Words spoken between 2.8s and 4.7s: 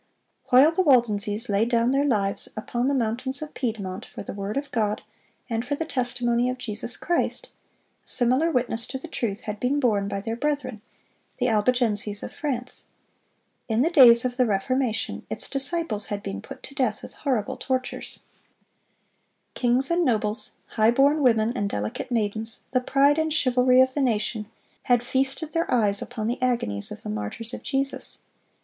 the mountains of Piedmont "for the word